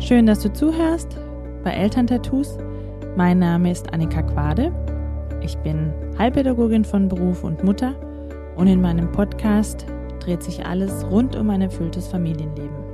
[0.00, 1.16] Schön, dass du zuhörst
[1.64, 2.56] bei Elterntattoos.
[3.16, 4.72] Mein Name ist Annika Quade.
[5.42, 7.94] Ich bin Heilpädagogin von Beruf und Mutter
[8.54, 9.86] und in meinem Podcast
[10.20, 12.87] dreht sich alles rund um ein erfülltes Familienleben.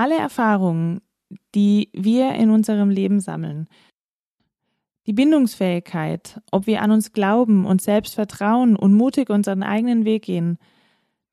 [0.00, 1.02] Alle Erfahrungen,
[1.54, 3.68] die wir in unserem Leben sammeln,
[5.06, 10.22] die Bindungsfähigkeit, ob wir an uns glauben, uns selbst vertrauen und mutig unseren eigenen Weg
[10.22, 10.56] gehen,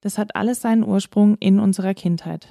[0.02, 2.50] das hat alles seinen Ursprung in unserer Kindheit.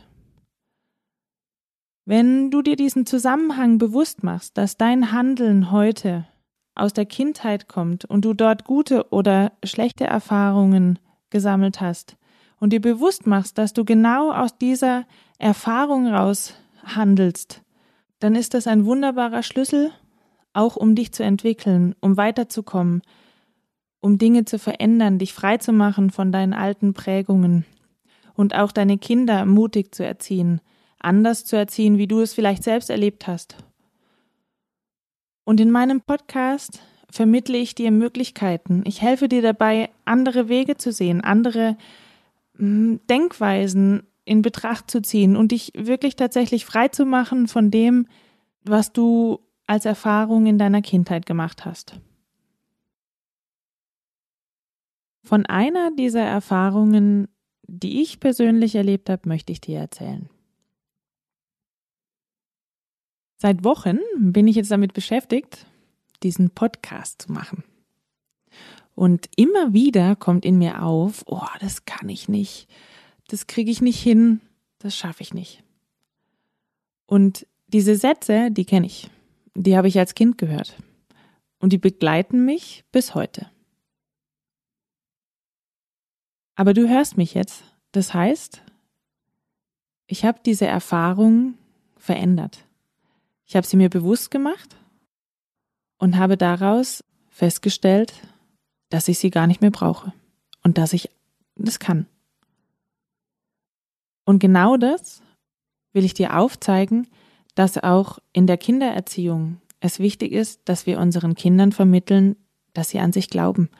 [2.07, 6.27] Wenn du dir diesen Zusammenhang bewusst machst, dass dein Handeln heute
[6.75, 12.17] aus der Kindheit kommt und du dort gute oder schlechte Erfahrungen gesammelt hast
[12.59, 15.05] und dir bewusst machst, dass du genau aus dieser
[15.39, 16.55] Erfahrung raus
[16.85, 17.63] handelst,
[18.21, 19.91] dann ist das ein wunderbarer Schlüssel,
[20.53, 23.03] auch um dich zu entwickeln, um weiterzukommen,
[24.01, 27.67] um Dinge zu verändern, dich frei zu machen von deinen alten Prägungen
[28.35, 30.61] und auch deine Kinder mutig zu erziehen,
[30.99, 33.57] anders zu erziehen, wie du es vielleicht selbst erlebt hast.
[35.45, 38.83] Und in meinem Podcast vermittle ich dir Möglichkeiten.
[38.85, 41.77] Ich helfe dir dabei, andere Wege zu sehen, andere
[42.59, 48.07] Denkweisen in Betracht zu ziehen und dich wirklich tatsächlich frei zu machen von dem,
[48.65, 52.01] was du als Erfahrung in deiner Kindheit gemacht hast.
[55.23, 57.29] Von einer dieser Erfahrungen,
[57.63, 60.29] die ich persönlich erlebt habe, möchte ich dir erzählen.
[63.39, 65.67] Seit Wochen bin ich jetzt damit beschäftigt,
[66.23, 67.65] diesen Podcast zu machen.
[68.97, 72.69] Und immer wieder kommt in mir auf, oh, das kann ich nicht
[73.29, 74.41] das kriege ich nicht hin,
[74.79, 75.63] das schaffe ich nicht.
[77.07, 79.11] Und diese Sätze, die kenne ich,
[79.55, 80.77] die habe ich als Kind gehört
[81.59, 83.51] und die begleiten mich bis heute.
[86.55, 88.63] Aber du hörst mich jetzt, das heißt,
[90.07, 91.55] ich habe diese Erfahrung
[91.97, 92.65] verändert.
[93.47, 94.77] Ich habe sie mir bewusst gemacht
[95.99, 98.15] und habe daraus festgestellt,
[98.89, 100.13] dass ich sie gar nicht mehr brauche
[100.63, 101.11] und dass ich
[101.57, 102.07] das kann.
[104.25, 105.23] Und genau das
[105.93, 107.07] will ich dir aufzeigen,
[107.55, 112.37] dass auch in der Kindererziehung es wichtig ist, dass wir unseren Kindern vermitteln,
[112.75, 113.71] dass sie an sich glauben,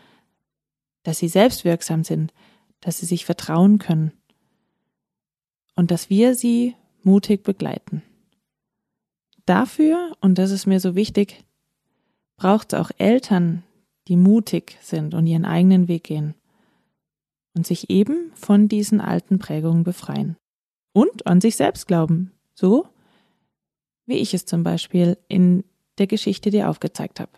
[1.03, 2.33] dass sie selbstwirksam sind,
[2.81, 4.13] dass sie sich vertrauen können
[5.75, 8.03] und dass wir sie mutig begleiten.
[9.45, 11.45] Dafür, und das ist mir so wichtig,
[12.37, 13.63] braucht es auch Eltern,
[14.09, 16.35] die mutig sind und ihren eigenen Weg gehen
[17.55, 20.37] und sich eben von diesen alten Prägungen befreien.
[20.93, 22.33] Und an sich selbst glauben.
[22.55, 22.87] So
[24.07, 25.65] wie ich es zum Beispiel in
[25.99, 27.33] der Geschichte dir aufgezeigt habe.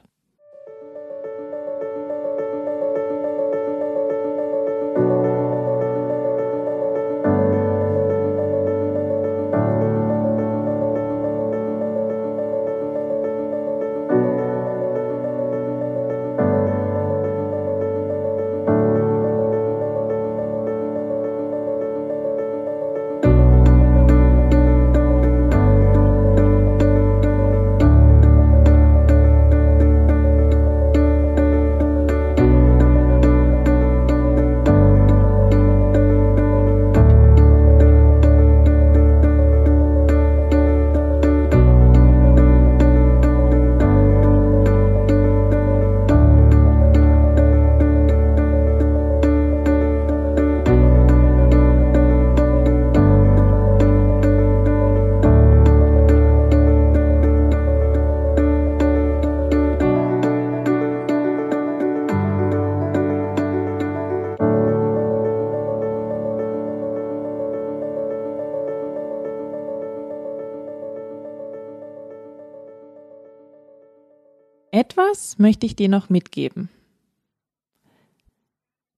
[74.78, 76.69] Etwas möchte ich dir noch mitgeben.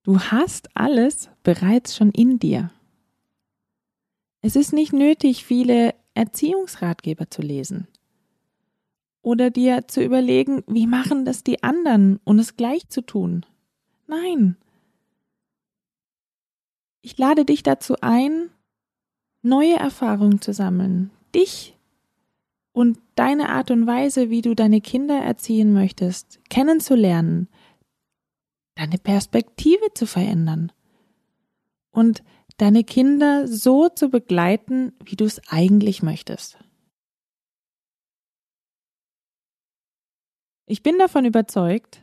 [0.03, 2.71] Du hast alles bereits schon in dir.
[4.43, 7.89] Es ist nicht nötig, viele Erziehungsratgeber zu lesen
[9.23, 13.47] oder dir zu überlegen, wie machen das die anderen und es gleich zu tun.
[14.07, 14.59] Nein.
[17.01, 18.51] Ich lade dich dazu ein,
[19.41, 21.75] neue Erfahrungen zu sammeln, dich
[22.81, 27.47] und deine Art und Weise, wie du deine Kinder erziehen möchtest, kennenzulernen,
[28.75, 30.73] deine Perspektive zu verändern
[31.91, 32.23] und
[32.57, 36.59] deine Kinder so zu begleiten, wie du es eigentlich möchtest.
[40.65, 42.03] Ich bin davon überzeugt,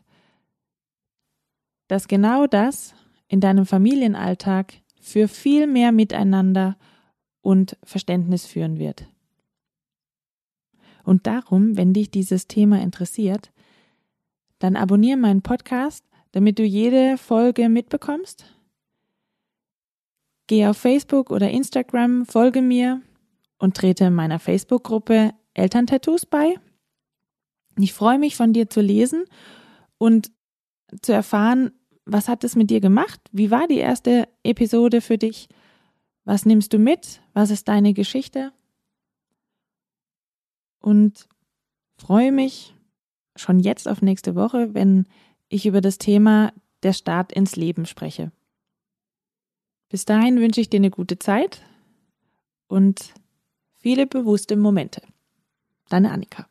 [1.88, 2.94] dass genau das
[3.27, 6.77] in deinem Familienalltag für viel mehr Miteinander
[7.41, 9.07] und Verständnis führen wird.
[11.07, 13.54] Und darum, wenn dich dieses Thema interessiert,
[14.59, 18.44] dann abonniere meinen Podcast, damit du jede Folge mitbekommst.
[20.48, 23.01] Geh auf Facebook oder Instagram, folge mir
[23.57, 26.56] und trete meiner Facebook-Gruppe Elterntattoos bei.
[27.80, 29.24] Ich freue mich von dir zu lesen
[29.98, 30.30] und
[31.01, 31.71] zu erfahren,
[32.03, 33.21] was hat es mit dir gemacht?
[33.31, 35.48] Wie war die erste Episode für dich?
[36.25, 37.21] Was nimmst du mit?
[37.31, 38.51] Was ist deine Geschichte?
[40.88, 41.28] Und
[41.98, 42.74] freue mich
[43.36, 45.06] schon jetzt auf nächste Woche, wenn
[45.50, 48.31] ich über das Thema der Start ins Leben spreche.
[49.89, 51.62] Bis dahin wünsche ich dir eine gute Zeit
[52.69, 53.13] und
[53.75, 55.01] viele bewusste Momente.
[55.89, 56.48] Deine Annika.